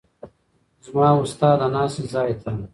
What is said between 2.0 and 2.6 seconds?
ځای ته